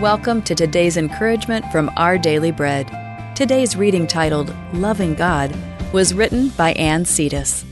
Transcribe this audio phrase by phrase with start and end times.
[0.00, 2.86] Welcome to today's encouragement from Our Daily Bread.
[3.34, 5.56] Today's reading titled Loving God
[5.90, 7.64] was written by Ann Cetus.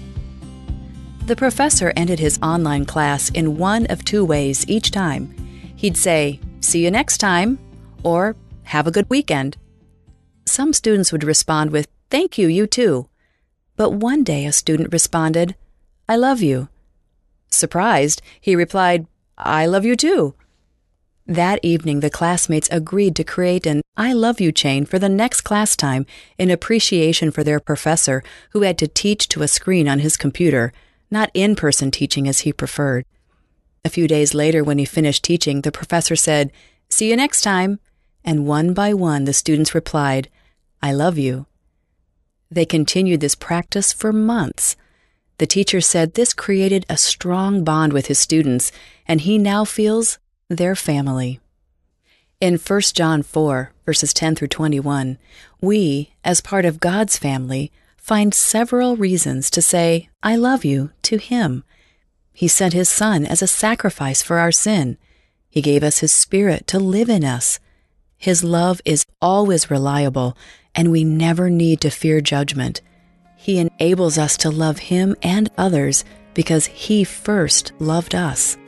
[1.26, 5.34] The professor ended his online class in one of two ways each time.
[5.76, 7.58] He'd say, See you next time,
[8.02, 9.58] or Have a good weekend.
[10.46, 13.06] Some students would respond with, Thank you, you too.
[13.76, 15.56] But one day a student responded,
[16.08, 16.70] I love you.
[17.50, 20.34] Surprised, he replied, I love you too.
[21.26, 25.40] That evening, the classmates agreed to create an I love you chain for the next
[25.40, 26.04] class time
[26.36, 30.70] in appreciation for their professor who had to teach to a screen on his computer,
[31.10, 33.06] not in person teaching as he preferred.
[33.86, 36.52] A few days later, when he finished teaching, the professor said,
[36.90, 37.80] See you next time.
[38.22, 40.28] And one by one, the students replied,
[40.82, 41.46] I love you.
[42.50, 44.76] They continued this practice for months.
[45.38, 48.72] The teacher said this created a strong bond with his students,
[49.06, 50.18] and he now feels
[50.56, 51.40] their family.
[52.40, 55.18] In 1 John 4, verses 10 through 21,
[55.60, 61.16] we, as part of God's family, find several reasons to say, I love you to
[61.16, 61.64] Him.
[62.32, 64.98] He sent His Son as a sacrifice for our sin.
[65.48, 67.60] He gave us His Spirit to live in us.
[68.18, 70.36] His love is always reliable,
[70.74, 72.82] and we never need to fear judgment.
[73.36, 78.58] He enables us to love Him and others because He first loved us.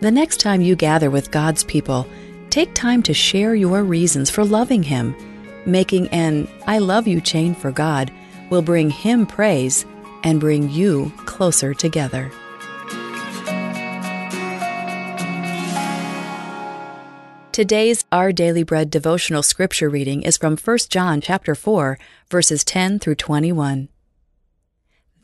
[0.00, 2.06] The next time you gather with God's people,
[2.50, 5.16] take time to share your reasons for loving Him.
[5.64, 8.12] Making an I love you chain for God
[8.50, 9.86] will bring Him praise
[10.22, 12.30] and bring you closer together.
[17.52, 22.98] Today's Our Daily Bread devotional scripture reading is from 1 John chapter 4, verses 10
[22.98, 23.88] through 21.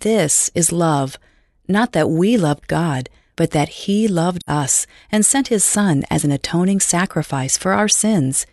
[0.01, 1.19] This is love,
[1.69, 6.25] not that we loved God, but that he loved us and sent his Son as
[6.25, 8.47] an atoning sacrifice for our sins.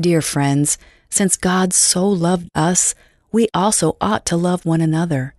[0.00, 0.78] Dear friends,
[1.08, 2.94] since God so loved us,
[3.30, 5.34] we also ought to love one another.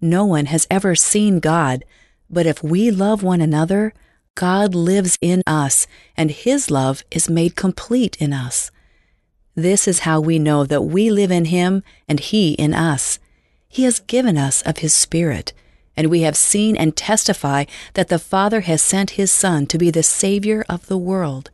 [0.00, 1.84] No one has ever seen God,
[2.30, 3.92] but if we love one another,
[4.34, 5.86] God lives in us,
[6.16, 8.70] and his love is made complete in us.
[9.54, 13.18] This is how we know that we live in him and he in us.
[13.68, 15.52] He has given us of his Spirit
[15.96, 17.64] and we have seen and testify
[17.94, 21.50] that the Father has sent his Son to be the Savior of the world.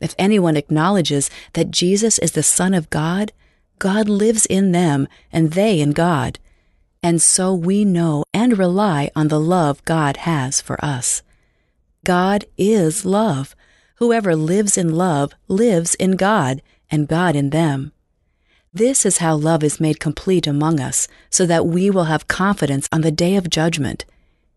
[0.00, 3.32] If anyone acknowledges that Jesus is the Son of God,
[3.78, 6.38] God lives in them and they in God.
[7.02, 11.22] And so we know and rely on the love God has for us.
[12.04, 13.54] God is love.
[13.96, 17.92] Whoever lives in love lives in God, and God in them.
[18.72, 22.88] This is how love is made complete among us, so that we will have confidence
[22.92, 24.04] on the day of judgment.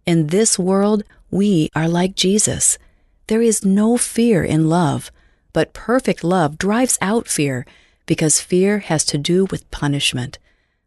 [0.05, 2.77] In this world, we are like Jesus.
[3.25, 5.11] There is no fear in love,
[5.51, 7.65] but perfect love drives out fear,
[8.05, 10.37] because fear has to do with punishment.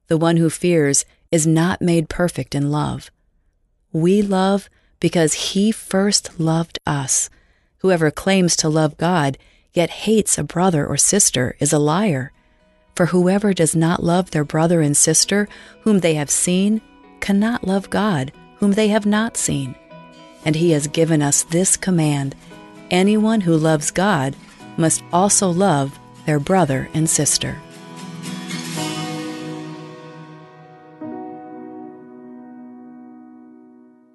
[0.06, 3.10] The one who fears is not made perfect in love.
[3.92, 4.68] We love
[5.00, 7.28] because he first loved us.
[7.78, 9.36] Whoever claims to love God,
[9.72, 12.32] yet hates a brother or sister, is a liar.
[12.96, 15.48] For whoever does not love their brother and sister
[15.82, 16.80] whom they have seen
[17.20, 19.74] cannot love God whom they have not seen.
[20.46, 22.34] And he has given us this command
[22.90, 24.34] anyone who loves God
[24.78, 27.60] must also love their brother and sister.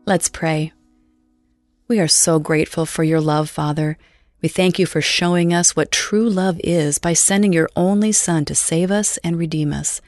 [0.07, 0.73] Let's pray.
[1.87, 3.99] We are so grateful for your love, Father.
[4.41, 8.43] We thank you for showing us what true love is by sending your only Son
[8.45, 10.01] to save us and redeem us.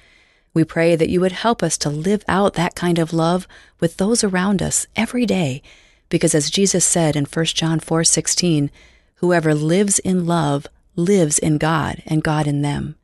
[0.55, 3.47] We pray that you would help us to live out that kind of love
[3.79, 5.61] with those around us every day,
[6.09, 8.71] because as Jesus said in 1 John 4:16,
[9.15, 12.95] whoever lives in love lives in God and God in them.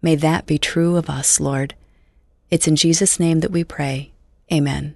[0.00, 1.74] May that be true of us, Lord.
[2.50, 4.12] It's in Jesus' name that we pray.
[4.52, 4.94] Amen.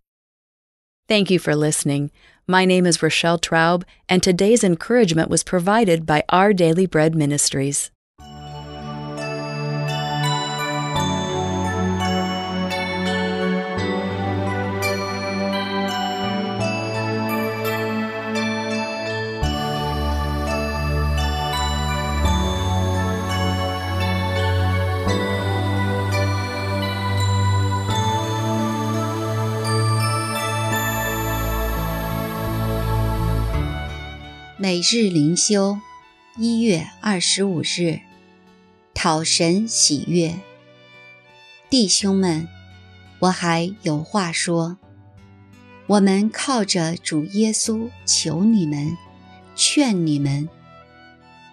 [1.13, 2.11] Thank you for listening.
[2.49, 7.91] My name is Rochelle Traub, and today's encouragement was provided by Our Daily Bread Ministries.
[34.63, 35.81] 每日灵修，
[36.37, 37.99] 一月二十五日，
[38.95, 40.37] 讨神喜悦。
[41.69, 42.47] 弟兄们，
[43.19, 44.79] 我还有话说。
[45.89, 48.97] 我们靠着主耶稣求你们，
[49.57, 50.49] 劝你们，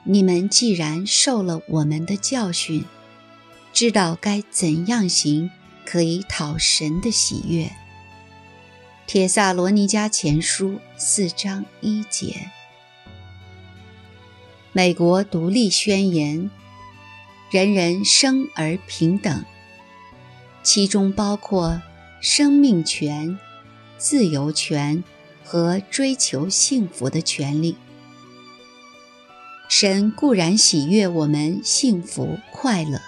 [0.03, 2.85] 你们既然受了我们的教训，
[3.73, 5.49] 知道该怎样行，
[5.83, 7.71] 可以讨神的喜悦。
[9.07, 12.51] 帖萨罗尼迦前书四章一节。
[14.71, 16.51] 美国独立宣言，
[17.49, 19.43] 人人生而平等，
[20.61, 21.81] 其中包括
[22.21, 23.39] 生命权、
[23.97, 25.03] 自由权
[25.43, 27.75] 和追求幸福的权利。
[29.67, 33.01] 神固然喜悦我们幸福快乐，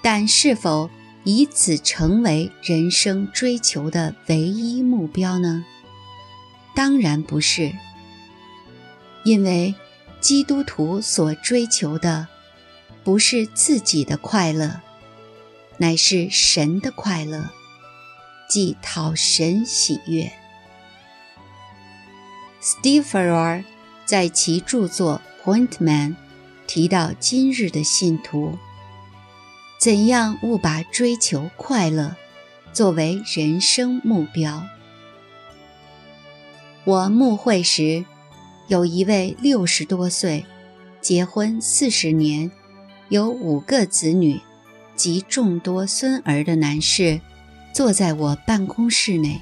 [0.00, 0.88] 但是否
[1.24, 5.66] 以此成为人生追求的唯一目标呢？
[6.74, 7.74] 当然不是，
[9.26, 9.74] 因为。
[10.24, 12.28] 基督徒所追求的，
[13.04, 14.80] 不是自己的快乐，
[15.76, 17.50] 乃是神的快乐，
[18.48, 20.32] 即讨神喜悦。
[22.62, 23.64] steveforr
[24.06, 26.12] 在其著作《Point Man》
[26.66, 28.58] 提到今日的信徒
[29.78, 32.16] 怎样误把追求快乐
[32.72, 34.66] 作为人生目标。
[36.84, 38.06] 我慕会时。
[38.66, 40.46] 有一位六十多岁、
[41.02, 42.50] 结婚四十年、
[43.10, 44.40] 有五个子女
[44.96, 47.20] 及众多孙儿的男士，
[47.74, 49.38] 坐在我办公室内。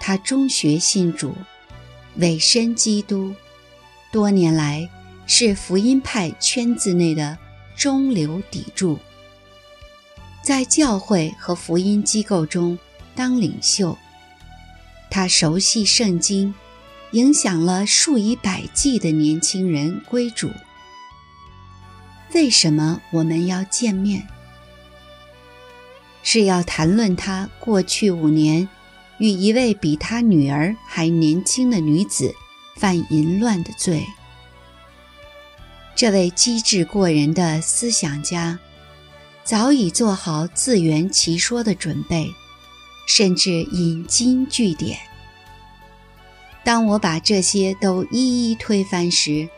[0.00, 1.34] 他中学信主，
[2.16, 3.34] 委身基督，
[4.10, 4.88] 多年来
[5.26, 7.36] 是福音派圈子内的
[7.76, 8.98] 中流砥柱，
[10.42, 12.78] 在教会和福音机构中
[13.14, 13.98] 当领袖。
[15.10, 16.54] 他熟悉圣经。
[17.12, 20.50] 影响了数以百计的年轻人归主。
[22.34, 24.26] 为什么我们要见面？
[26.22, 28.68] 是要谈论他过去五年
[29.18, 32.34] 与一位比他女儿还年轻的女子
[32.76, 34.06] 犯淫乱的罪。
[35.94, 38.58] 这位机智过人的思想家
[39.44, 42.30] 早已做好自圆其说的准备，
[43.06, 44.98] 甚至引经据典。
[46.64, 49.48] 当我把这些都一一推翻时，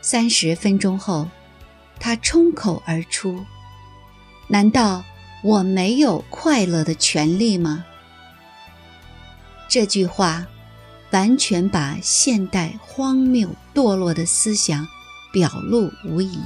[0.00, 1.28] 三十分钟后，
[1.98, 3.44] 他冲口而出
[4.46, 5.04] ：“难道
[5.42, 7.84] 我没有快乐的权利吗？”
[9.68, 10.46] 这句话
[11.10, 14.86] 完全把现代荒谬堕落的思想
[15.32, 16.38] 表露无遗。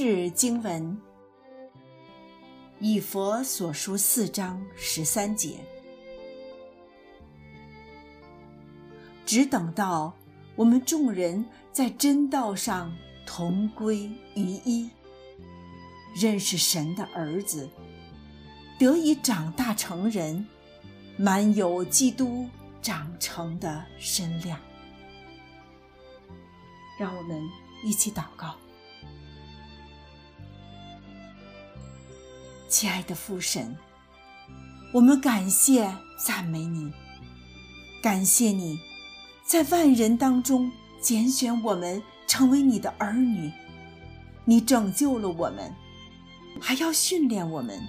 [0.00, 0.96] 是经文，
[2.78, 5.58] 以佛所书四章十三节，
[9.26, 10.14] 只等到
[10.54, 14.88] 我们众人在真道上同归于一，
[16.14, 17.68] 认识神的儿子，
[18.78, 20.46] 得以长大成人，
[21.16, 22.48] 满有基督
[22.80, 24.60] 长成的身量。
[27.00, 27.42] 让我们
[27.82, 28.54] 一起祷告。
[32.68, 33.74] 亲爱的父神，
[34.92, 36.92] 我们感谢赞美你，
[38.02, 38.78] 感谢你，
[39.42, 40.70] 在万人当中
[41.00, 43.50] 拣选我们成为你的儿女，
[44.44, 45.74] 你拯救了我们，
[46.60, 47.80] 还要训练我们，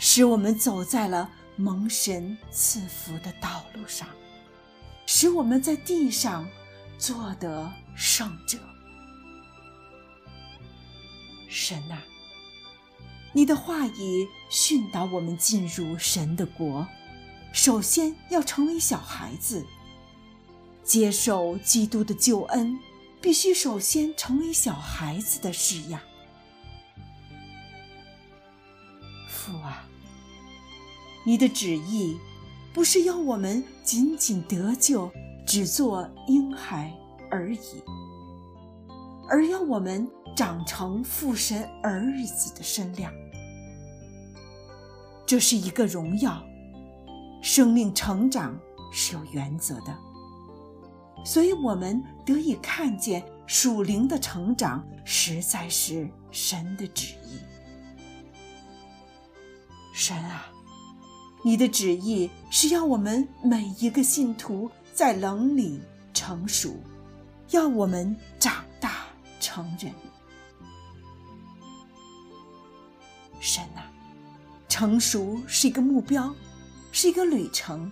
[0.00, 4.08] 使我们走在了蒙神赐福的道路上，
[5.06, 6.44] 使我们在地上
[6.98, 8.58] 做得胜者。
[11.48, 12.02] 神啊！
[13.36, 16.86] 你的话语训导我们进入神的国，
[17.52, 19.66] 首先要成为小孩子，
[20.82, 22.78] 接受基督的救恩，
[23.20, 26.00] 必须首先成为小孩子的式样。
[29.28, 29.86] 父啊，
[31.22, 32.16] 你的旨意
[32.72, 35.12] 不是要我们仅仅得救，
[35.46, 36.90] 只做婴孩
[37.30, 37.82] 而已，
[39.28, 43.12] 而要我们长成父神儿子的身量。
[45.26, 46.40] 这是一个荣耀，
[47.42, 48.56] 生命成长
[48.92, 49.98] 是有原则的，
[51.24, 57.40] 所以我们得以看见属灵的成长实在是神的旨意。
[59.92, 60.46] 神啊，
[61.42, 65.80] 你的旨意是要我们每一个信徒在冷里
[66.14, 66.76] 成熟，
[67.50, 69.06] 要我们长大
[69.40, 69.92] 成人。
[73.40, 73.90] 神啊，
[74.78, 76.34] 成熟是一个目标，
[76.92, 77.90] 是一个旅程。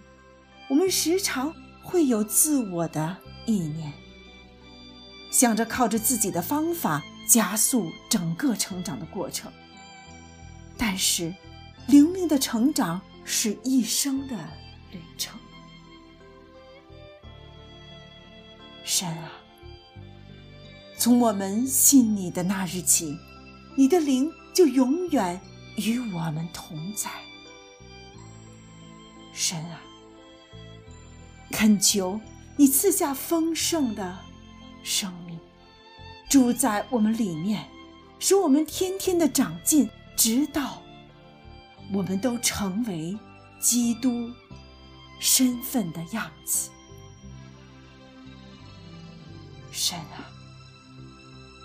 [0.68, 1.50] 我们时常
[1.82, 3.90] 会有自我的意念，
[5.30, 9.50] 想着靠着自己的方法加速整个成长的过程。
[10.76, 11.34] 但是，
[11.86, 14.36] 灵命的成长是一生的
[14.92, 15.40] 旅程。
[18.84, 19.32] 神啊，
[20.98, 23.16] 从我们信你的那日起，
[23.74, 25.40] 你的灵就永远
[25.76, 27.10] 与我们同在。
[29.32, 29.80] 神啊。
[31.50, 32.20] 恳求
[32.56, 34.18] 你赐下丰盛的
[34.82, 35.38] 生命，
[36.28, 37.64] 住在我们里面，
[38.18, 40.82] 使我们天天的长进，直到
[41.92, 43.16] 我们都成为
[43.60, 44.32] 基督
[45.20, 46.70] 身份的样子。
[49.70, 50.26] 神啊，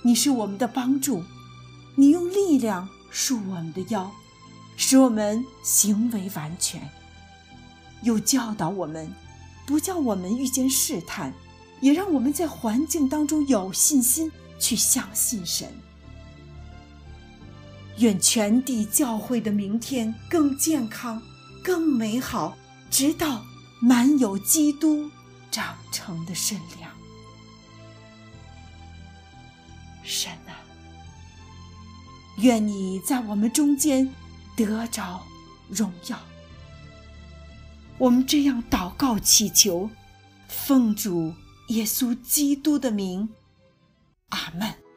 [0.04, 1.24] 你是我们的帮助，
[1.96, 4.12] 你用力量束我们的腰，
[4.78, 6.82] 使我们行为完全，
[8.04, 9.12] 又教导我们。
[9.66, 11.32] 不叫我们遇见试探，
[11.80, 15.72] 也让我们在环境当中有信心去相信神。
[17.98, 21.22] 愿全地教会的明天更健康、
[21.64, 22.58] 更美好，
[22.90, 23.46] 直到
[23.80, 25.08] 满有基督
[25.52, 26.92] 长成的身量。
[30.02, 30.58] 神啊，
[32.42, 34.14] 愿你在我们中间
[34.56, 35.22] 得着
[35.70, 36.20] 荣耀。
[37.98, 39.90] 我们这样祷告祈求，
[40.48, 41.34] 奉主
[41.68, 43.30] 耶稣基督的名，
[44.30, 44.89] 阿门。